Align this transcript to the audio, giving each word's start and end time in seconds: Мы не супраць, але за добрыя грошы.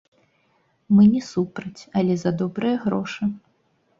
Мы 0.95 1.03
не 1.11 1.19
супраць, 1.33 1.81
але 2.01 2.13
за 2.21 2.31
добрыя 2.41 2.79
грошы. 2.87 3.29